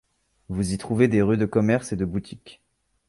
Vous 0.49 0.73
y 0.73 0.79
trouvez 0.79 1.07
des 1.07 1.21
rues 1.21 1.37
de 1.37 1.45
commerces 1.45 1.91
et 1.91 1.95
de 1.95 2.05
boutiques. 2.05 2.59